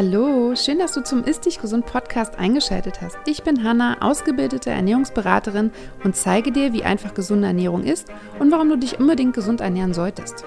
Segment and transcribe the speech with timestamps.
[0.00, 3.18] Hallo, schön, dass du zum Ist Dich Gesund Podcast eingeschaltet hast.
[3.26, 5.72] Ich bin Hanna, ausgebildete Ernährungsberaterin
[6.04, 8.06] und zeige dir, wie einfach gesunde Ernährung ist
[8.38, 10.44] und warum du dich unbedingt gesund ernähren solltest.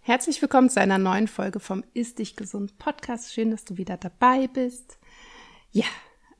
[0.00, 3.34] Herzlich willkommen zu einer neuen Folge vom Ist Dich Gesund Podcast.
[3.34, 4.98] Schön, dass du wieder dabei bist.
[5.70, 5.84] Ja,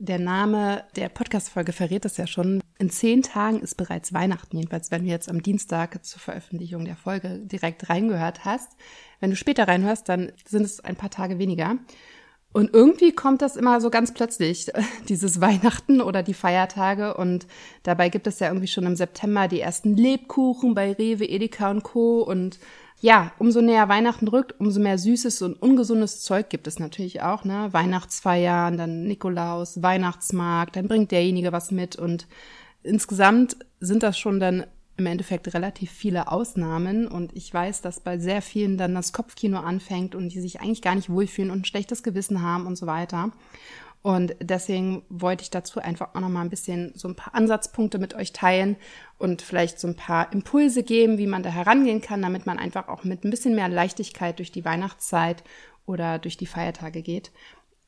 [0.02, 2.60] der Name der Podcast-Folge verrät es ja schon.
[2.78, 6.96] In zehn Tagen ist bereits Weihnachten, jedenfalls wenn du jetzt am Dienstag zur Veröffentlichung der
[6.96, 8.72] Folge direkt reingehört hast.
[9.20, 11.76] Wenn du später reinhörst, dann sind es ein paar Tage weniger.
[12.52, 14.72] Und irgendwie kommt das immer so ganz plötzlich,
[15.08, 17.14] dieses Weihnachten oder die Feiertage.
[17.14, 17.46] Und
[17.84, 21.84] dabei gibt es ja irgendwie schon im September die ersten Lebkuchen bei Rewe, Edeka und
[21.84, 22.22] Co.
[22.22, 22.58] Und
[23.02, 27.44] ja, umso näher Weihnachten rückt, umso mehr süßes und ungesundes Zeug gibt es natürlich auch,
[27.44, 27.68] ne?
[27.72, 32.28] Weihnachtsfeiern, dann Nikolaus, Weihnachtsmarkt, dann bringt derjenige was mit und
[32.84, 38.18] insgesamt sind das schon dann im Endeffekt relativ viele Ausnahmen und ich weiß, dass bei
[38.18, 41.64] sehr vielen dann das Kopfkino anfängt und die sich eigentlich gar nicht wohlfühlen und ein
[41.64, 43.32] schlechtes Gewissen haben und so weiter.
[44.02, 47.98] Und deswegen wollte ich dazu einfach auch noch mal ein bisschen so ein paar Ansatzpunkte
[47.98, 48.76] mit euch teilen
[49.16, 52.88] und vielleicht so ein paar Impulse geben, wie man da herangehen kann, damit man einfach
[52.88, 55.44] auch mit ein bisschen mehr Leichtigkeit durch die Weihnachtszeit
[55.86, 57.30] oder durch die Feiertage geht.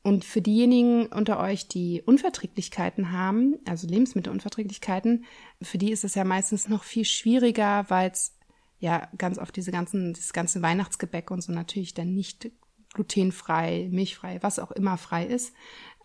[0.03, 5.25] Und für diejenigen unter euch, die Unverträglichkeiten haben, also Lebensmittelunverträglichkeiten,
[5.61, 8.37] für die ist es ja meistens noch viel schwieriger, weil es
[8.79, 12.51] ja ganz oft diese ganzen, das ganze Weihnachtsgebäck und so natürlich dann nicht
[12.93, 15.53] glutenfrei, milchfrei, was auch immer frei ist.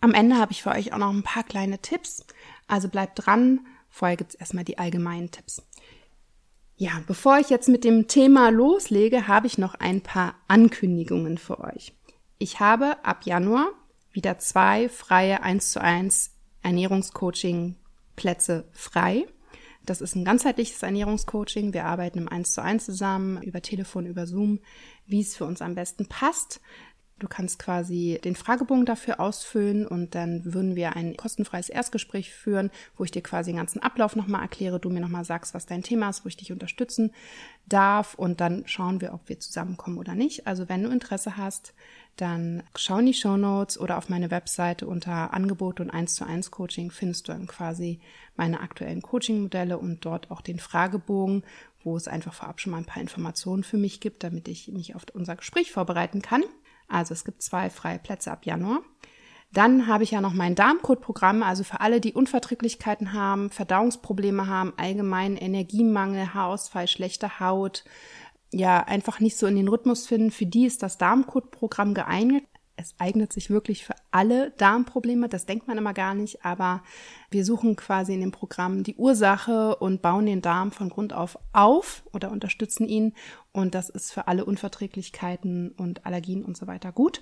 [0.01, 2.25] Am Ende habe ich für euch auch noch ein paar kleine Tipps.
[2.67, 3.61] Also bleibt dran.
[3.89, 5.61] Vorher gibt es erstmal die allgemeinen Tipps.
[6.75, 11.59] Ja, bevor ich jetzt mit dem Thema loslege, habe ich noch ein paar Ankündigungen für
[11.59, 11.93] euch.
[12.39, 13.67] Ich habe ab Januar
[14.11, 16.31] wieder zwei freie 1 zu 1
[16.63, 17.75] Ernährungscoaching
[18.15, 19.27] Plätze frei.
[19.85, 21.73] Das ist ein ganzheitliches Ernährungscoaching.
[21.73, 24.59] Wir arbeiten im 1 zu 1 zusammen, über Telefon, über Zoom,
[25.05, 26.61] wie es für uns am besten passt.
[27.21, 32.71] Du kannst quasi den Fragebogen dafür ausfüllen und dann würden wir ein kostenfreies Erstgespräch führen,
[32.97, 35.83] wo ich dir quasi den ganzen Ablauf nochmal erkläre, du mir nochmal sagst, was dein
[35.83, 37.11] Thema ist, wo ich dich unterstützen
[37.67, 40.47] darf und dann schauen wir, ob wir zusammenkommen oder nicht.
[40.47, 41.75] Also wenn du Interesse hast,
[42.15, 46.25] dann schau in die Show Notes oder auf meine Webseite unter Angebote und 1 zu
[46.25, 47.99] 1 Coaching findest du dann quasi
[48.35, 51.43] meine aktuellen Coaching-Modelle und dort auch den Fragebogen,
[51.83, 54.95] wo es einfach vorab schon mal ein paar Informationen für mich gibt, damit ich mich
[54.95, 56.43] auf unser Gespräch vorbereiten kann.
[56.91, 58.81] Also es gibt zwei freie Plätze ab Januar.
[59.53, 64.73] Dann habe ich ja noch mein Darmcode-Programm, also für alle, die Unverträglichkeiten haben, Verdauungsprobleme haben,
[64.77, 67.83] allgemeinen Energiemangel, Haarausfall, schlechte Haut,
[68.53, 70.31] ja, einfach nicht so in den Rhythmus finden.
[70.31, 72.43] Für die ist das Darmcode-Programm geeignet.
[72.81, 76.83] Es eignet sich wirklich für alle Darmprobleme, das denkt man immer gar nicht, aber
[77.29, 81.37] wir suchen quasi in dem Programm die Ursache und bauen den Darm von Grund auf
[81.53, 83.13] auf oder unterstützen ihn
[83.51, 87.21] und das ist für alle Unverträglichkeiten und Allergien und so weiter gut.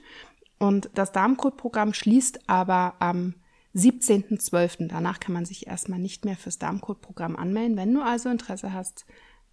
[0.60, 3.36] Und das Darmcode-Programm schließt aber am
[3.76, 4.88] 17.12.
[4.88, 7.78] Danach kann man sich erstmal nicht mehr fürs Darmcode-Programm anmelden.
[7.78, 9.06] Wenn du also Interesse hast,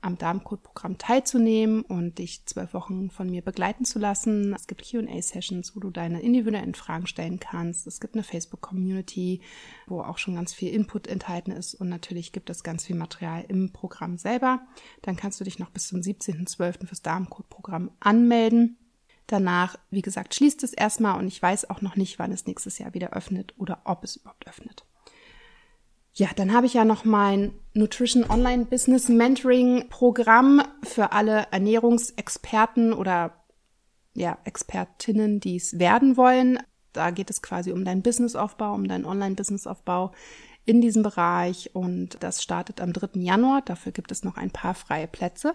[0.06, 4.54] am Darmcode-Programm teilzunehmen und dich zwölf Wochen von mir begleiten zu lassen.
[4.54, 7.86] Es gibt QA-Sessions, wo du deine individuellen Fragen stellen kannst.
[7.86, 9.40] Es gibt eine Facebook-Community,
[9.86, 11.74] wo auch schon ganz viel Input enthalten ist.
[11.74, 14.60] Und natürlich gibt es ganz viel Material im Programm selber.
[15.02, 16.86] Dann kannst du dich noch bis zum 17.12.
[16.86, 18.78] fürs Darmcode-Programm anmelden.
[19.26, 22.78] Danach, wie gesagt, schließt es erstmal und ich weiß auch noch nicht, wann es nächstes
[22.78, 24.85] Jahr wieder öffnet oder ob es überhaupt öffnet.
[26.18, 32.94] Ja, dann habe ich ja noch mein Nutrition Online Business Mentoring Programm für alle Ernährungsexperten
[32.94, 33.34] oder
[34.14, 36.58] ja, Expertinnen, die es werden wollen.
[36.94, 40.12] Da geht es quasi um deinen Businessaufbau, um deinen Online-Businessaufbau
[40.64, 43.20] in diesem Bereich und das startet am 3.
[43.20, 43.60] Januar.
[43.60, 45.52] Dafür gibt es noch ein paar freie Plätze.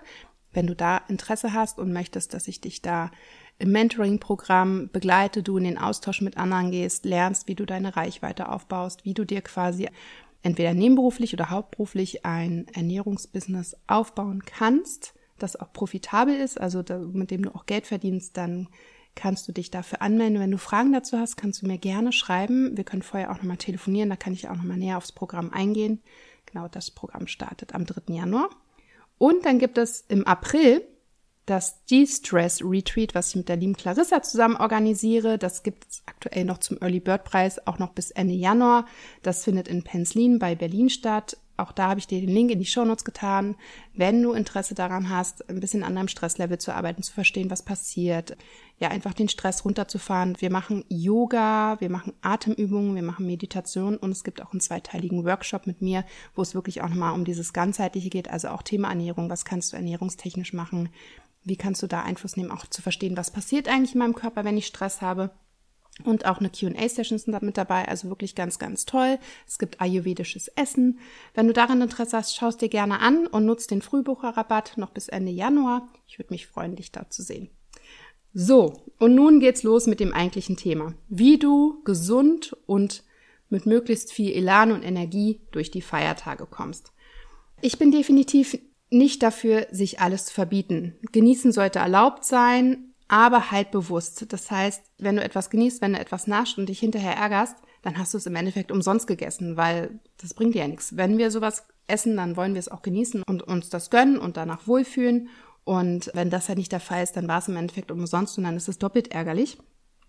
[0.53, 3.09] Wenn du da Interesse hast und möchtest, dass ich dich da
[3.57, 8.47] im Mentoring-Programm begleite, du in den Austausch mit anderen gehst, lernst, wie du deine Reichweite
[8.49, 9.89] aufbaust, wie du dir quasi
[10.43, 17.31] entweder nebenberuflich oder hauptberuflich ein Ernährungsbusiness aufbauen kannst, das auch profitabel ist, also da, mit
[17.31, 18.67] dem du auch Geld verdienst, dann
[19.15, 20.39] kannst du dich dafür anmelden.
[20.39, 22.77] Wenn du Fragen dazu hast, kannst du mir gerne schreiben.
[22.77, 26.01] Wir können vorher auch nochmal telefonieren, da kann ich auch nochmal näher aufs Programm eingehen.
[26.45, 28.13] Genau, das Programm startet am 3.
[28.13, 28.49] Januar.
[29.17, 30.81] Und dann gibt es im April
[31.45, 35.37] das De-Stress Retreat, was ich mit der lieben Clarissa zusammen organisiere.
[35.37, 38.85] Das gibt es aktuell noch zum Early Bird Preis, auch noch bis Ende Januar.
[39.23, 41.37] Das findet in Penzlin bei Berlin statt.
[41.57, 43.55] Auch da habe ich dir den Link in die Shownotes getan.
[43.93, 47.61] Wenn du Interesse daran hast, ein bisschen an deinem Stresslevel zu arbeiten, zu verstehen, was
[47.61, 48.35] passiert,
[48.79, 50.37] ja, einfach den Stress runterzufahren.
[50.39, 55.23] Wir machen Yoga, wir machen Atemübungen, wir machen Meditation und es gibt auch einen zweiteiligen
[55.23, 56.03] Workshop mit mir,
[56.35, 59.29] wo es wirklich auch nochmal um dieses ganzheitliche geht, also auch Thema Ernährung.
[59.29, 60.89] Was kannst du ernährungstechnisch machen?
[61.43, 64.43] Wie kannst du da Einfluss nehmen, auch zu verstehen, was passiert eigentlich in meinem Körper,
[64.43, 65.31] wenn ich Stress habe?
[66.05, 69.19] Und auch eine QA-Session sind mit dabei, also wirklich ganz, ganz toll.
[69.47, 70.99] Es gibt ayurvedisches Essen.
[71.33, 75.09] Wenn du daran Interesse hast, schaust dir gerne an und nutzt den Frühbucherrabatt noch bis
[75.09, 75.87] Ende Januar.
[76.07, 77.49] Ich würde mich freuen, dich da zu sehen.
[78.33, 80.93] So, und nun geht's los mit dem eigentlichen Thema.
[81.09, 83.03] Wie du gesund und
[83.49, 86.93] mit möglichst viel Elan und Energie durch die Feiertage kommst.
[87.61, 88.57] Ich bin definitiv
[88.91, 90.95] nicht dafür, sich alles zu verbieten.
[91.11, 94.31] Genießen sollte erlaubt sein, aber halt bewusst.
[94.31, 97.97] Das heißt, wenn du etwas genießt, wenn du etwas nascht und dich hinterher ärgerst, dann
[97.97, 100.95] hast du es im Endeffekt umsonst gegessen, weil das bringt dir ja nichts.
[100.95, 104.37] Wenn wir sowas essen, dann wollen wir es auch genießen und uns das gönnen und
[104.37, 105.29] danach wohlfühlen.
[105.63, 108.43] Und wenn das halt nicht der Fall ist, dann war es im Endeffekt umsonst und
[108.43, 109.57] dann ist es doppelt ärgerlich.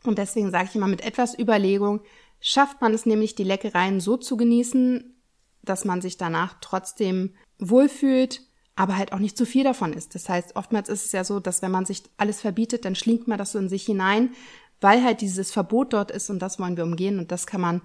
[0.05, 2.01] Und deswegen sage ich immer, mit etwas Überlegung
[2.41, 5.17] schafft man es nämlich, die Leckereien so zu genießen,
[5.63, 8.43] dass man sich danach trotzdem wohlfühlt
[8.75, 10.15] aber halt auch nicht zu viel davon ist.
[10.15, 13.29] Das heißt, oftmals ist es ja so, dass wenn man sich alles verbietet, dann schlingt
[13.29, 14.31] man das so in sich hinein,
[14.81, 17.83] weil halt dieses Verbot dort ist und das wollen wir umgehen und das kann man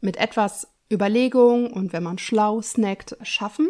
[0.00, 3.68] mit etwas Überlegung und wenn man schlau snackt, schaffen.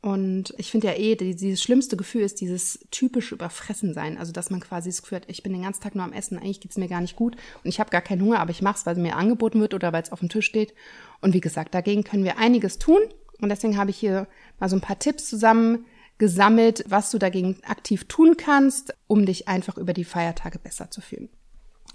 [0.00, 4.16] Und ich finde ja eh, dieses schlimmste Gefühl ist dieses typische Überfressen sein.
[4.16, 6.38] Also, dass man quasi das Gefühl hat, ich bin den ganzen Tag nur am Essen,
[6.38, 8.78] eigentlich geht's mir gar nicht gut und ich habe gar keinen Hunger, aber ich mache
[8.78, 10.72] es, weil es mir angeboten wird oder weil es auf dem Tisch steht.
[11.20, 13.00] Und wie gesagt, dagegen können wir einiges tun.
[13.40, 14.26] Und deswegen habe ich hier
[14.58, 15.86] mal so ein paar Tipps zusammen
[16.18, 21.00] gesammelt, was du dagegen aktiv tun kannst, um dich einfach über die Feiertage besser zu
[21.00, 21.28] fühlen.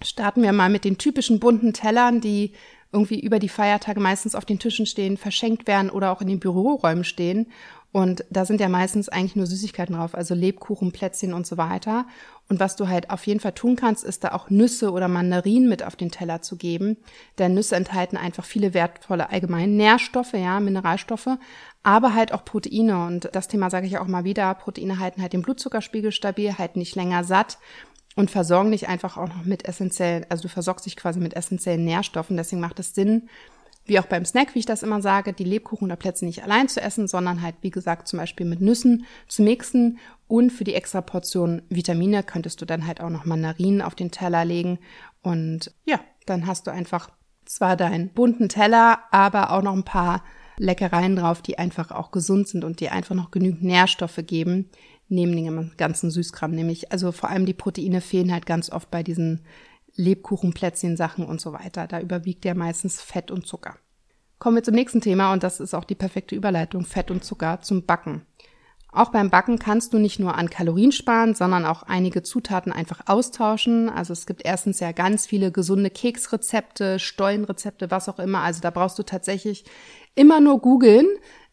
[0.01, 2.53] Starten wir mal mit den typischen bunten Tellern, die
[2.91, 6.39] irgendwie über die Feiertage meistens auf den Tischen stehen, verschenkt werden oder auch in den
[6.39, 7.47] Büroräumen stehen
[7.93, 12.07] und da sind ja meistens eigentlich nur Süßigkeiten drauf, also Lebkuchen, Plätzchen und so weiter.
[12.49, 15.69] Und was du halt auf jeden Fall tun kannst, ist da auch Nüsse oder Mandarinen
[15.69, 16.97] mit auf den Teller zu geben.
[17.37, 21.37] Denn Nüsse enthalten einfach viele wertvolle allgemeine Nährstoffe, ja, Mineralstoffe,
[21.83, 23.05] aber halt auch Proteine.
[23.05, 24.51] Und das Thema sage ich auch mal wieder.
[24.55, 27.59] Proteine halten halt den Blutzuckerspiegel stabil, halten nicht länger satt
[28.15, 31.85] und versorgen dich einfach auch noch mit essentiellen, also du versorgst dich quasi mit essentiellen
[31.85, 32.37] Nährstoffen.
[32.37, 33.29] Deswegen macht es Sinn,
[33.85, 36.69] wie auch beim Snack, wie ich das immer sage, die Lebkuchen oder Plätzchen nicht allein
[36.69, 39.99] zu essen, sondern halt, wie gesagt, zum Beispiel mit Nüssen zu mixen.
[40.27, 44.11] Und für die extra Portion Vitamine könntest du dann halt auch noch Mandarinen auf den
[44.11, 44.79] Teller legen.
[45.21, 47.09] Und ja, dann hast du einfach
[47.45, 50.23] zwar deinen bunten Teller, aber auch noch ein paar
[50.57, 54.69] Leckereien drauf, die einfach auch gesund sind und die einfach noch genügend Nährstoffe geben,
[55.09, 56.51] neben dem ganzen Süßkram.
[56.51, 59.41] Nämlich, also vor allem die Proteine fehlen halt ganz oft bei diesen
[59.95, 61.87] Lebkuchen, Plätzchen, Sachen und so weiter.
[61.87, 63.75] Da überwiegt ja meistens Fett und Zucker.
[64.39, 67.61] Kommen wir zum nächsten Thema und das ist auch die perfekte Überleitung Fett und Zucker
[67.61, 68.25] zum Backen.
[68.93, 73.01] Auch beim Backen kannst du nicht nur an Kalorien sparen, sondern auch einige Zutaten einfach
[73.07, 73.89] austauschen.
[73.89, 78.41] Also es gibt erstens ja ganz viele gesunde Keksrezepte, Stollenrezepte, was auch immer.
[78.41, 79.65] Also da brauchst du tatsächlich
[80.13, 81.07] immer nur googeln.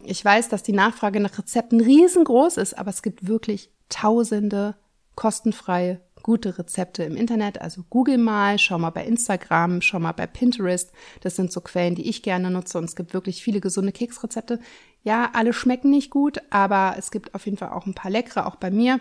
[0.04, 4.76] Ich weiß, dass die Nachfrage nach Rezepten riesengroß ist, aber es gibt wirklich tausende
[5.14, 6.00] kostenfreie
[6.30, 7.60] gute Rezepte im Internet.
[7.60, 10.92] Also google mal, schau mal bei Instagram, schau mal bei Pinterest.
[11.22, 14.60] Das sind so Quellen, die ich gerne nutze und es gibt wirklich viele gesunde Keksrezepte.
[15.02, 18.46] Ja, alle schmecken nicht gut, aber es gibt auf jeden Fall auch ein paar leckere.
[18.46, 19.00] Auch bei mir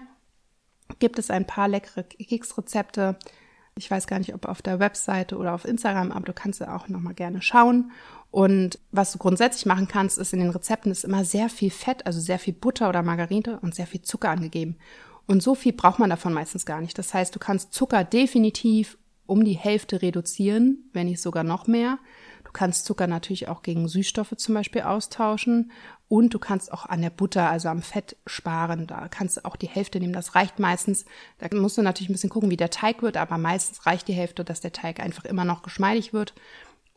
[0.97, 3.15] gibt es ein paar leckere Keksrezepte.
[3.77, 6.75] Ich weiß gar nicht, ob auf der Webseite oder auf Instagram, aber du kannst ja
[6.75, 7.91] auch nochmal gerne schauen.
[8.31, 12.07] Und was du grundsätzlich machen kannst, ist in den Rezepten ist immer sehr viel Fett,
[12.07, 14.77] also sehr viel Butter oder Margarine und sehr viel Zucker angegeben.
[15.29, 16.97] Und so viel braucht man davon meistens gar nicht.
[16.97, 21.99] Das heißt, du kannst Zucker definitiv um die Hälfte reduzieren, wenn nicht sogar noch mehr.
[22.43, 25.71] Du kannst Zucker natürlich auch gegen Süßstoffe zum Beispiel austauschen
[26.07, 28.87] und du kannst auch an der Butter, also am Fett sparen.
[28.87, 30.13] Da kannst du auch die Hälfte nehmen.
[30.13, 31.05] Das reicht meistens.
[31.37, 34.13] Da musst du natürlich ein bisschen gucken, wie der Teig wird, aber meistens reicht die
[34.13, 36.33] Hälfte, dass der Teig einfach immer noch geschmeidig wird.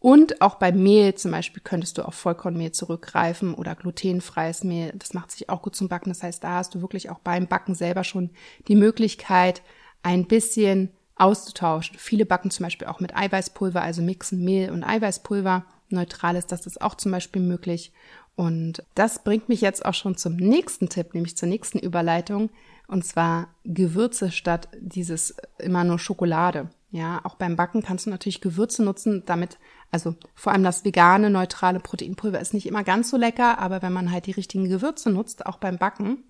[0.02, 4.92] Und auch bei Mehl zum Beispiel könntest du auf Vollkornmehl zurückgreifen oder glutenfreies Mehl.
[4.96, 6.10] Das macht sich auch gut zum Backen.
[6.10, 8.30] Das heißt, da hast du wirklich auch beim Backen selber schon
[8.66, 9.62] die Möglichkeit,
[10.02, 11.96] ein bisschen auszutauschen.
[12.00, 15.64] Viele backen zum Beispiel auch mit Eiweißpulver, also mixen Mehl und Eiweißpulver.
[15.88, 17.92] Neutral ist das ist auch zum Beispiel möglich.
[18.34, 22.50] Und das bringt mich jetzt auch schon zum nächsten Tipp, nämlich zur nächsten Überleitung.
[22.88, 26.70] Und zwar Gewürze statt dieses immer nur Schokolade.
[26.90, 29.58] Ja, auch beim Backen kannst du natürlich Gewürze nutzen, damit,
[29.92, 33.92] also vor allem das vegane, neutrale Proteinpulver ist nicht immer ganz so lecker, aber wenn
[33.92, 36.24] man halt die richtigen Gewürze nutzt, auch beim Backen,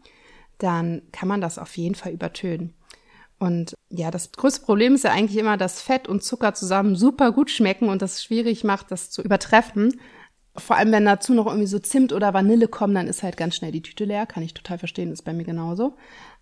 [0.59, 2.75] dann kann man das auf jeden Fall übertönen.
[3.39, 7.33] Und ja, das größte Problem ist ja eigentlich immer, dass Fett und Zucker zusammen super
[7.33, 10.01] gut schmecken und das schwierig macht, das zu übertreffen.
[10.55, 13.57] Vor allem, wenn dazu noch irgendwie so Zimt oder Vanille kommen, dann ist halt ganz
[13.57, 14.27] schnell die Tüte leer.
[14.27, 15.95] Kann ich total verstehen, ist bei mir genauso.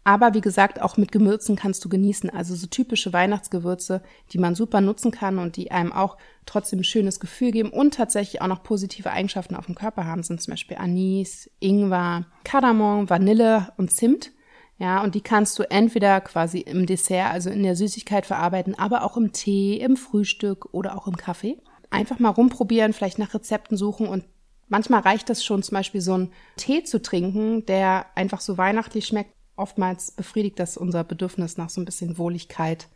[0.03, 2.29] Aber wie gesagt, auch mit Gewürzen kannst du genießen.
[2.31, 4.03] Also so typische Weihnachtsgewürze,
[4.33, 7.95] die man super nutzen kann und die einem auch trotzdem ein schönes Gefühl geben und
[7.95, 13.09] tatsächlich auch noch positive Eigenschaften auf dem Körper haben, sind zum Beispiel Anis, Ingwer, Kardamom,
[13.11, 14.33] Vanille und Zimt.
[14.79, 19.05] Ja, und die kannst du entweder quasi im Dessert, also in der Süßigkeit verarbeiten, aber
[19.05, 21.59] auch im Tee, im Frühstück oder auch im Kaffee.
[21.91, 24.25] Einfach mal rumprobieren, vielleicht nach Rezepten suchen und
[24.69, 29.07] manchmal reicht es schon, zum Beispiel so einen Tee zu trinken, der einfach so weihnachtlich
[29.07, 29.35] schmeckt.
[29.57, 32.89] Oftmals befriedigt das unser Bedürfnis nach so ein bisschen Wohligkeit,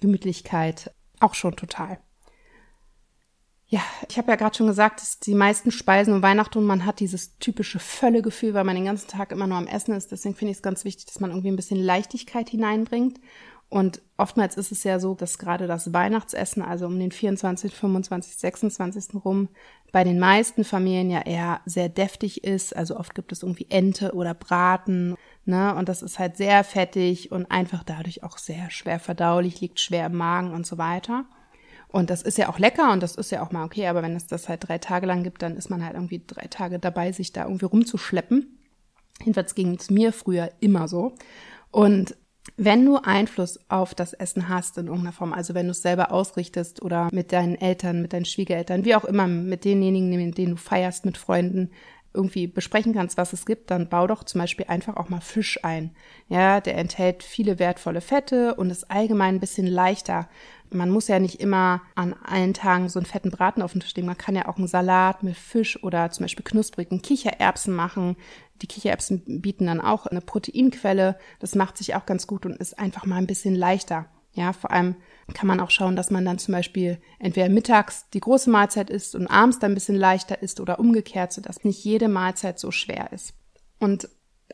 [0.00, 1.98] Gemütlichkeit auch schon total.
[3.72, 6.84] Ja, ich habe ja gerade schon gesagt, dass die meisten Speisen um Weihnachten und man
[6.84, 10.12] hat dieses typische Völlegefühl, weil man den ganzen Tag immer nur am Essen ist.
[10.12, 13.18] Deswegen finde ich es ganz wichtig, dass man irgendwie ein bisschen Leichtigkeit hineinbringt.
[13.72, 18.36] Und oftmals ist es ja so, dass gerade das Weihnachtsessen, also um den 24., 25.,
[18.36, 19.24] 26.
[19.24, 19.48] rum,
[19.92, 22.76] bei den meisten Familien ja eher sehr deftig ist.
[22.76, 25.74] Also oft gibt es irgendwie Ente oder Braten, ne?
[25.74, 30.04] Und das ist halt sehr fettig und einfach dadurch auch sehr schwer verdaulich, liegt schwer
[30.04, 31.24] im Magen und so weiter.
[31.88, 34.14] Und das ist ja auch lecker und das ist ja auch mal okay, aber wenn
[34.14, 37.12] es das halt drei Tage lang gibt, dann ist man halt irgendwie drei Tage dabei,
[37.12, 38.58] sich da irgendwie rumzuschleppen.
[39.20, 41.14] Jedenfalls ging es mir früher immer so.
[41.70, 42.14] Und
[42.56, 46.12] wenn du Einfluss auf das Essen hast in irgendeiner Form, also wenn du es selber
[46.12, 50.52] ausrichtest oder mit deinen Eltern, mit deinen Schwiegereltern, wie auch immer, mit denjenigen, mit denen
[50.52, 51.70] du feierst, mit Freunden,
[52.14, 55.58] irgendwie besprechen kannst, was es gibt, dann bau doch zum Beispiel einfach auch mal Fisch
[55.62, 55.92] ein.
[56.28, 60.28] Ja, der enthält viele wertvolle Fette und ist allgemein ein bisschen leichter.
[60.70, 63.94] Man muss ja nicht immer an allen Tagen so einen fetten Braten auf dem Tisch
[63.94, 64.06] legen.
[64.06, 68.16] Man kann ja auch einen Salat mit Fisch oder zum Beispiel knusprigen Kichererbsen machen.
[68.62, 71.18] Die Kichererbsen bieten dann auch eine Proteinquelle.
[71.40, 74.06] Das macht sich auch ganz gut und ist einfach mal ein bisschen leichter.
[74.34, 74.96] Ja, vor allem
[75.34, 79.14] kann man auch schauen, dass man dann zum Beispiel entweder mittags die große Mahlzeit isst
[79.14, 83.12] und abends dann ein bisschen leichter isst oder umgekehrt, sodass nicht jede Mahlzeit so schwer
[83.12, 83.34] ist.
[83.78, 84.08] Und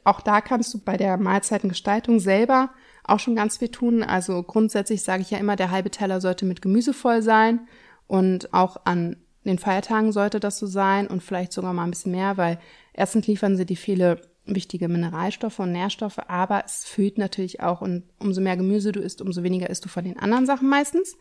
[0.04, 2.70] auch da kannst du bei der Mahlzeitengestaltung selber
[3.04, 4.02] auch schon ganz viel tun.
[4.02, 7.68] Also grundsätzlich sage ich ja immer, der halbe Teller sollte mit Gemüse voll sein
[8.06, 12.12] und auch an den Feiertagen sollte das so sein und vielleicht sogar mal ein bisschen
[12.12, 12.58] mehr, weil
[12.98, 18.04] erstens liefern sie die viele wichtige Mineralstoffe und Nährstoffe, aber es füllt natürlich auch und
[18.18, 21.16] umso mehr Gemüse du isst, umso weniger isst du von den anderen Sachen meistens.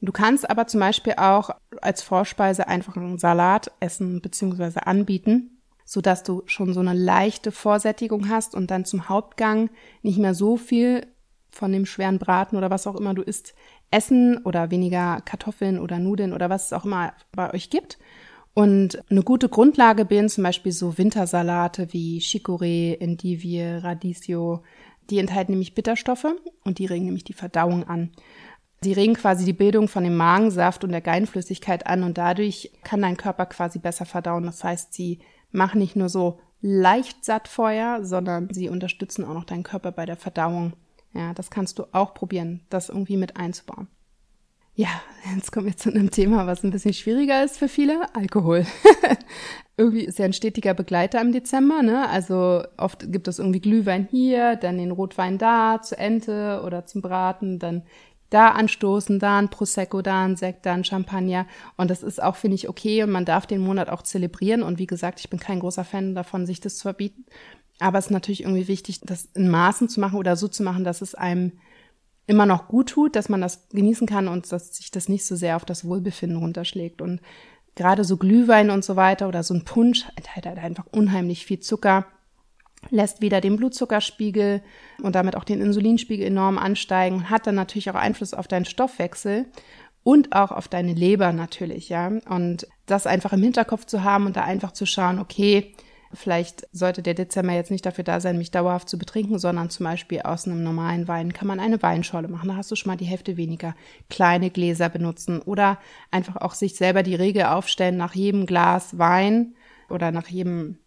[0.00, 1.50] Du kannst aber zum Beispiel auch
[1.82, 4.80] als Vorspeise einfach einen Salat essen bzw.
[4.84, 9.68] anbieten, so dass du schon so eine leichte Vorsättigung hast und dann zum Hauptgang
[10.02, 11.06] nicht mehr so viel
[11.50, 13.54] von dem schweren Braten oder was auch immer du isst,
[13.90, 17.98] essen oder weniger Kartoffeln oder Nudeln oder was es auch immer bei euch gibt,
[18.60, 24.62] und eine gute Grundlage bilden zum Beispiel so Wintersalate wie Chicorée, Endivie, Radicchio.
[25.08, 26.26] Die enthalten nämlich Bitterstoffe
[26.62, 28.10] und die regen nämlich die Verdauung an.
[28.82, 33.00] Sie regen quasi die Bildung von dem Magensaft und der Geinflüssigkeit an und dadurch kann
[33.00, 34.44] dein Körper quasi besser verdauen.
[34.44, 35.20] Das heißt, sie
[35.52, 40.04] machen nicht nur so leicht satt vorher, sondern sie unterstützen auch noch deinen Körper bei
[40.04, 40.74] der Verdauung.
[41.14, 43.88] Ja, das kannst du auch probieren, das irgendwie mit einzubauen.
[44.80, 45.02] Ja,
[45.36, 48.14] jetzt kommen wir zu einem Thema, was ein bisschen schwieriger ist für viele.
[48.14, 48.64] Alkohol.
[49.76, 52.08] irgendwie ist ja ein stetiger Begleiter im Dezember, ne?
[52.08, 57.02] Also oft gibt es irgendwie Glühwein hier, dann den Rotwein da, zur Ente oder zum
[57.02, 57.82] Braten, dann
[58.30, 61.46] da anstoßen, da ein Prosecco, da ein Sekt, da ein Champagner.
[61.76, 63.02] Und das ist auch, finde ich, okay.
[63.02, 64.62] Und man darf den Monat auch zelebrieren.
[64.62, 67.26] Und wie gesagt, ich bin kein großer Fan davon, sich das zu verbieten.
[67.80, 70.84] Aber es ist natürlich irgendwie wichtig, das in Maßen zu machen oder so zu machen,
[70.84, 71.52] dass es einem
[72.26, 75.36] immer noch gut tut, dass man das genießen kann und dass sich das nicht so
[75.36, 77.02] sehr auf das Wohlbefinden runterschlägt.
[77.02, 77.20] Und
[77.74, 81.60] gerade so Glühwein und so weiter oder so ein Punsch enthält halt einfach unheimlich viel
[81.60, 82.06] Zucker,
[82.88, 84.62] lässt wieder den Blutzuckerspiegel
[85.02, 88.64] und damit auch den Insulinspiegel enorm ansteigen und hat dann natürlich auch Einfluss auf deinen
[88.64, 89.46] Stoffwechsel
[90.02, 92.10] und auch auf deine Leber natürlich, ja.
[92.28, 95.74] Und das einfach im Hinterkopf zu haben und da einfach zu schauen, okay,
[96.12, 99.84] Vielleicht sollte der Dezember jetzt nicht dafür da sein, mich dauerhaft zu betrinken, sondern zum
[99.84, 102.48] Beispiel aus einem normalen Wein kann man eine Weinschorle machen.
[102.48, 103.76] Da hast du schon mal die Hälfte weniger.
[104.08, 105.78] Kleine Gläser benutzen oder
[106.10, 109.54] einfach auch sich selber die Regel aufstellen, nach jedem Glas Wein
[109.88, 110.78] oder nach jedem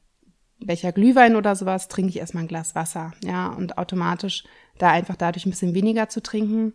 [0.60, 3.14] Becher Glühwein oder sowas trinke ich erstmal ein Glas Wasser.
[3.24, 4.44] Ja, und automatisch
[4.78, 6.74] da einfach dadurch ein bisschen weniger zu trinken.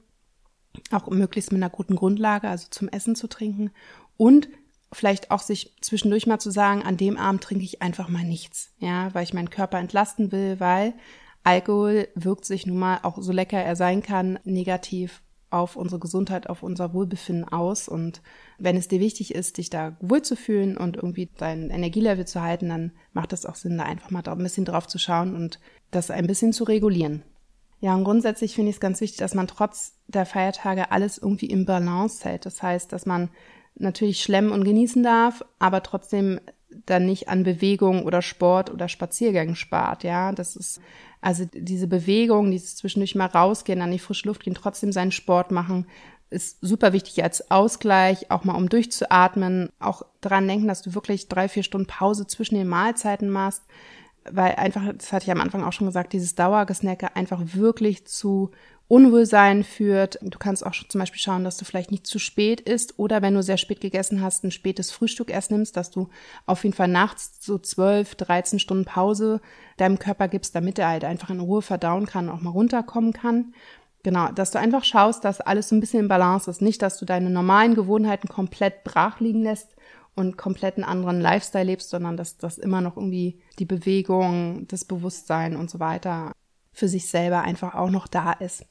[0.91, 3.73] Auch möglichst mit einer guten Grundlage, also zum Essen zu trinken.
[4.17, 4.49] Und
[4.93, 8.71] vielleicht auch sich zwischendurch mal zu sagen, an dem Abend trinke ich einfach mal nichts,
[8.79, 10.95] ja, weil ich meinen Körper entlasten will, weil
[11.45, 16.49] Alkohol wirkt sich nun mal, auch so lecker er sein kann, negativ auf unsere Gesundheit,
[16.49, 17.89] auf unser Wohlbefinden aus.
[17.89, 18.21] Und
[18.59, 22.93] wenn es dir wichtig ist, dich da wohlzufühlen und irgendwie dein Energielevel zu halten, dann
[23.13, 25.59] macht es auch Sinn, da einfach mal ein bisschen drauf zu schauen und
[25.91, 27.23] das ein bisschen zu regulieren.
[27.81, 31.47] Ja, und grundsätzlich finde ich es ganz wichtig, dass man trotz der Feiertage alles irgendwie
[31.47, 32.45] im Balance hält.
[32.45, 33.31] Das heißt, dass man
[33.79, 36.41] natürlich schlemmen und genießen darf, aber trotzdem
[36.87, 40.33] dann nicht an Bewegung oder Sport oder Spaziergängen spart, ja.
[40.33, 40.81] Das ist
[41.21, 45.51] also diese Bewegung, dieses zwischendurch mal rausgehen, an die frische Luft gehen, trotzdem seinen Sport
[45.51, 45.87] machen,
[46.31, 51.29] ist super wichtig als Ausgleich, auch mal um durchzuatmen, auch dran denken, dass du wirklich
[51.29, 53.63] drei, vier Stunden Pause zwischen den Mahlzeiten machst.
[54.31, 58.51] weil einfach, das hatte ich am Anfang auch schon gesagt, dieses Dauergesnacke einfach wirklich zu
[58.89, 60.19] Unwohlsein führt.
[60.23, 63.35] Du kannst auch zum Beispiel schauen, dass du vielleicht nicht zu spät isst oder wenn
[63.35, 66.09] du sehr spät gegessen hast, ein spätes Frühstück erst nimmst, dass du
[66.47, 69.43] auf jeden Fall nachts so 12, 13 Stunden Pause
[69.77, 73.53] deinem Körper gibst, damit er halt einfach in Ruhe verdauen kann, auch mal runterkommen kann.
[74.05, 76.63] Genau, dass du einfach schaust, dass alles so ein bisschen in Balance ist.
[76.63, 79.77] Nicht, dass du deine normalen Gewohnheiten komplett brach liegen lässt
[80.15, 84.87] und komplett einen anderen Lifestyle lebst, sondern dass das immer noch irgendwie die Bewegung, das
[84.87, 86.33] Bewusstsein und so weiter
[86.73, 88.65] für sich selber einfach auch noch da ist.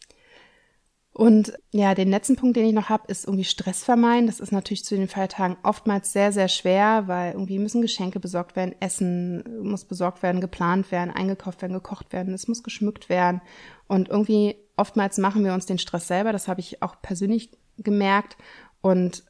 [1.17, 4.27] Und ja, den letzten Punkt, den ich noch habe, ist irgendwie Stress vermeiden.
[4.27, 8.55] Das ist natürlich zu den Feiertagen oftmals sehr, sehr schwer, weil irgendwie müssen Geschenke besorgt
[8.55, 13.41] werden, Essen muss besorgt werden, geplant werden, eingekauft werden, gekocht werden, es muss geschmückt werden.
[13.88, 16.33] Und irgendwie oftmals machen wir uns den Stress selber.
[16.33, 18.38] Das habe ich auch persönlich gemerkt.
[18.81, 19.24] Und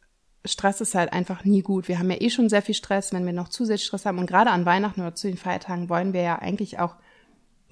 [0.44, 1.88] Stress ist halt einfach nie gut.
[1.88, 4.20] Wir haben ja eh schon sehr viel Stress, wenn wir noch zusätzlich Stress haben.
[4.20, 6.98] Und gerade an Weihnachten oder zu den Feiertagen wollen wir ja eigentlich auch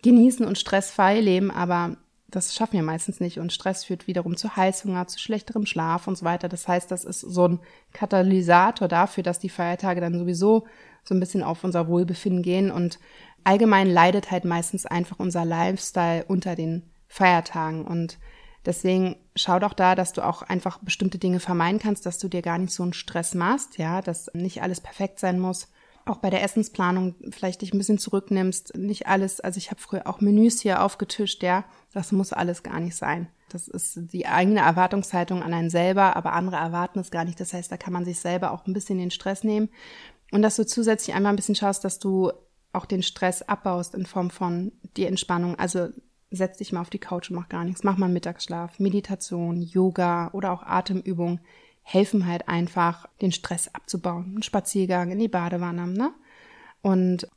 [0.03, 3.39] genießen und stressfrei leben, aber das schaffen wir meistens nicht.
[3.39, 6.49] Und Stress führt wiederum zu Heißhunger, zu schlechterem Schlaf und so weiter.
[6.49, 7.59] Das heißt, das ist so ein
[7.93, 10.65] Katalysator dafür, dass die Feiertage dann sowieso
[11.03, 12.71] so ein bisschen auf unser Wohlbefinden gehen.
[12.71, 12.99] Und
[13.43, 17.85] allgemein leidet halt meistens einfach unser Lifestyle unter den Feiertagen.
[17.85, 18.17] Und
[18.65, 22.41] Deswegen schau doch da, dass du auch einfach bestimmte Dinge vermeiden kannst, dass du dir
[22.41, 25.69] gar nicht so einen Stress machst, ja, dass nicht alles perfekt sein muss.
[26.05, 30.05] Auch bei der Essensplanung vielleicht dich ein bisschen zurücknimmst, nicht alles, also ich habe früher
[30.05, 33.27] auch Menüs hier aufgetischt, ja, das muss alles gar nicht sein.
[33.49, 37.39] Das ist die eigene Erwartungshaltung an einen selber, aber andere erwarten es gar nicht.
[37.39, 39.69] Das heißt, da kann man sich selber auch ein bisschen den Stress nehmen.
[40.31, 42.31] Und dass du zusätzlich einmal ein bisschen schaust, dass du
[42.73, 45.57] auch den Stress abbaust in Form von die Entspannung.
[45.57, 45.89] Also
[46.31, 47.83] setz dich mal auf die Couch und mach gar nichts.
[47.83, 51.39] Mach mal Mittagsschlaf, Meditation, Yoga oder auch Atemübung
[51.87, 54.35] helfen halt einfach, den Stress abzubauen.
[54.37, 56.13] Ein Spaziergang in die Badewanne, ne?
[56.81, 57.27] Und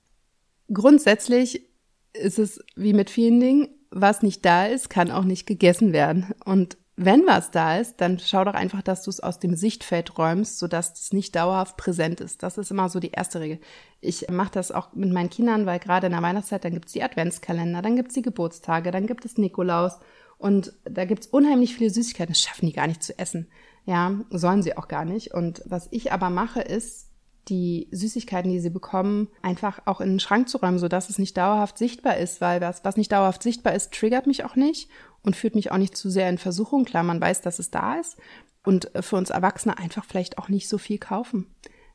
[0.72, 1.68] grundsätzlich
[2.14, 6.32] ist es wie mit vielen Dingen, was nicht da ist, kann auch nicht gegessen werden.
[6.44, 10.16] Und wenn was da ist, dann schau doch einfach, dass du es aus dem Sichtfeld
[10.16, 12.42] räumst, sodass es nicht dauerhaft präsent ist.
[12.42, 13.60] Das ist immer so die erste Regel.
[14.00, 17.02] Ich mache das auch mit meinen Kindern, weil gerade in der Weihnachtszeit, dann gibt's die
[17.02, 19.98] Adventskalender, dann gibt's die Geburtstage, dann gibt es Nikolaus
[20.38, 22.32] und da gibt's unheimlich viele Süßigkeiten.
[22.32, 23.48] Das schaffen die gar nicht zu essen.
[23.88, 25.32] Ja, sollen sie auch gar nicht.
[25.32, 27.08] Und was ich aber mache, ist,
[27.48, 31.38] die Süßigkeiten, die sie bekommen, einfach auch in den Schrank zu räumen, sodass es nicht
[31.38, 34.90] dauerhaft sichtbar ist, weil was, was nicht dauerhaft sichtbar ist, triggert mich auch nicht
[35.22, 36.84] und führt mich auch nicht zu sehr in Versuchung.
[36.84, 38.18] Klar, man weiß, dass es da ist
[38.62, 41.46] und für uns Erwachsene einfach vielleicht auch nicht so viel kaufen.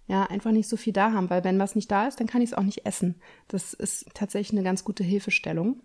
[0.07, 2.41] Ja, einfach nicht so viel da haben, weil wenn was nicht da ist, dann kann
[2.41, 3.21] ich es auch nicht essen.
[3.49, 5.83] Das ist tatsächlich eine ganz gute Hilfestellung.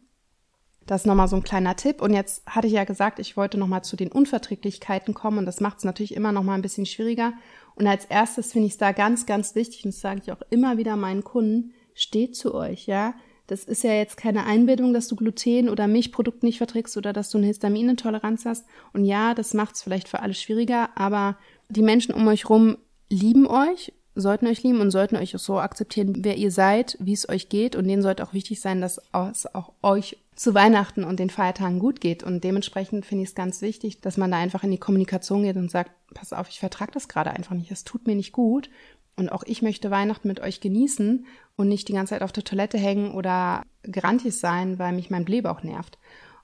[0.88, 2.01] Das ist nochmal so ein kleiner Tipp.
[2.01, 5.61] Und jetzt hatte ich ja gesagt, ich wollte nochmal zu den Unverträglichkeiten kommen und das
[5.61, 7.35] macht es natürlich immer nochmal ein bisschen schwieriger.
[7.74, 10.40] Und als erstes finde ich es da ganz, ganz wichtig, und das sage ich auch
[10.48, 13.14] immer wieder meinen Kunden, steht zu euch, ja.
[13.48, 17.29] Das ist ja jetzt keine Einbildung, dass du Gluten oder Milchprodukte nicht verträgst oder dass
[17.29, 18.66] du eine Histaminintoleranz hast.
[18.94, 21.37] Und ja, das macht es vielleicht für alle schwieriger, aber
[21.68, 22.79] die Menschen um euch rum
[23.11, 27.29] lieben euch, sollten euch lieben und sollten euch so akzeptieren, wer ihr seid, wie es
[27.29, 27.77] euch geht.
[27.77, 31.81] Und denen sollte auch wichtig sein, dass es auch euch zu Weihnachten und den Feiertagen
[31.81, 32.22] gut geht.
[32.22, 35.57] Und dementsprechend finde ich es ganz wichtig, dass man da einfach in die Kommunikation geht
[35.57, 38.70] und sagt, pass auf, ich vertrage das gerade einfach nicht, es tut mir nicht gut.
[39.16, 42.44] Und auch ich möchte Weihnachten mit euch genießen und nicht die ganze Zeit auf der
[42.44, 45.98] Toilette hängen oder grantig sein, weil mich mein Blähbauch nervt.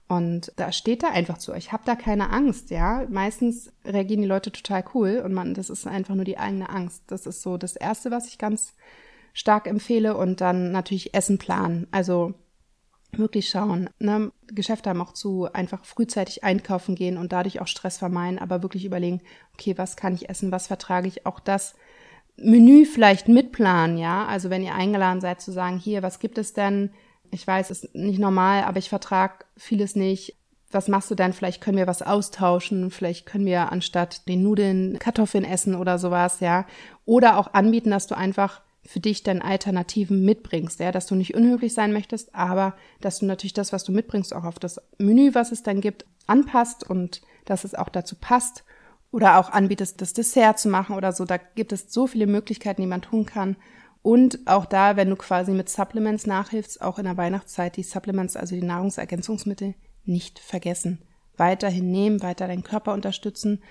[0.09, 1.72] Und da steht da einfach zu euch.
[1.72, 3.07] Habt da keine Angst, ja.
[3.09, 7.04] Meistens reagieren die Leute total cool und man, das ist einfach nur die eigene Angst.
[7.07, 8.74] Das ist so das erste, was ich ganz
[9.33, 10.16] stark empfehle.
[10.16, 11.87] Und dann natürlich Essen planen.
[11.92, 12.35] Also
[13.18, 13.90] wirklich schauen.
[13.98, 14.33] Ne?
[14.48, 18.85] Geschäfte haben auch zu, einfach frühzeitig einkaufen gehen und dadurch auch Stress vermeiden, aber wirklich
[18.85, 19.20] überlegen,
[19.55, 21.74] okay, was kann ich essen, was vertrage ich, auch das
[22.37, 24.27] Menü vielleicht mitplanen, ja.
[24.27, 26.90] Also wenn ihr eingeladen seid zu sagen, hier, was gibt es denn?
[27.31, 30.37] Ich weiß, es ist nicht normal, aber ich vertrage vieles nicht.
[30.70, 31.33] Was machst du denn?
[31.33, 32.90] Vielleicht können wir was austauschen.
[32.90, 36.66] Vielleicht können wir anstatt den Nudeln Kartoffeln essen oder sowas, ja.
[37.05, 41.34] Oder auch anbieten, dass du einfach für dich dann Alternativen mitbringst, ja, dass du nicht
[41.34, 45.34] unhöflich sein möchtest, aber dass du natürlich das, was du mitbringst, auch auf das Menü,
[45.34, 48.64] was es dann gibt, anpasst und dass es auch dazu passt
[49.10, 51.24] oder auch anbietest, das Dessert zu machen oder so.
[51.24, 53.56] Da gibt es so viele Möglichkeiten, die man tun kann.
[54.02, 58.36] Und auch da, wenn du quasi mit Supplements nachhilfst, auch in der Weihnachtszeit, die Supplements,
[58.36, 61.00] also die Nahrungsergänzungsmittel, nicht vergessen.
[61.36, 63.62] Weiterhin nehmen, weiter deinen Körper unterstützen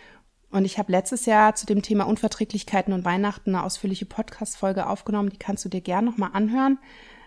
[0.54, 5.32] und ich habe letztes Jahr zu dem Thema Unverträglichkeiten und Weihnachten eine ausführliche Podcast-Folge aufgenommen.
[5.32, 6.78] Die kannst du dir gern nochmal anhören.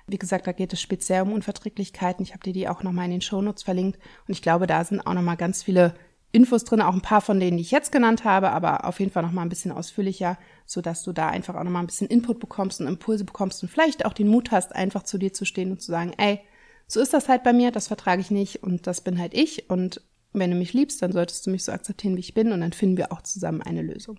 [0.06, 2.22] Wie gesagt, da geht es speziell um Unverträglichkeiten.
[2.22, 3.98] Ich habe dir die auch nochmal in den Shownotes verlinkt.
[4.28, 5.96] Und ich glaube, da sind auch nochmal ganz viele
[6.30, 9.10] Infos drin, auch ein paar von denen, die ich jetzt genannt habe, aber auf jeden
[9.10, 11.86] Fall noch mal ein bisschen ausführlicher, so dass du da einfach auch noch mal ein
[11.86, 15.32] bisschen Input bekommst und Impulse bekommst und vielleicht auch den Mut hast, einfach zu dir
[15.32, 16.40] zu stehen und zu sagen, ey,
[16.86, 19.68] so ist das halt bei mir, das vertrage ich nicht und das bin halt ich
[19.68, 20.00] und
[20.40, 22.72] wenn du mich liebst, dann solltest du mich so akzeptieren, wie ich bin und dann
[22.72, 24.18] finden wir auch zusammen eine Lösung.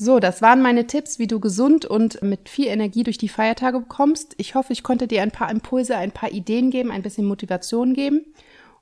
[0.00, 3.80] So, das waren meine Tipps, wie du gesund und mit viel Energie durch die Feiertage
[3.80, 4.34] bekommst.
[4.38, 7.94] Ich hoffe, ich konnte dir ein paar Impulse, ein paar Ideen geben, ein bisschen Motivation
[7.94, 8.26] geben.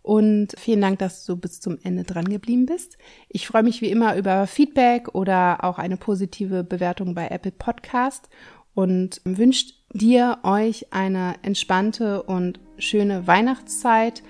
[0.02, 2.98] Und vielen Dank, dass du bis zum Ende dran geblieben bist.
[3.30, 8.28] Ich freue mich wie immer über Feedback oder auch eine positive Bewertung bei Apple Podcast
[8.74, 14.22] und wünscht dir, euch eine entspannte und schöne Weihnachtszeit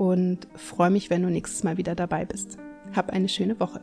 [0.00, 2.56] und freue mich, wenn du nächstes Mal wieder dabei bist.
[2.96, 3.82] Hab eine schöne Woche.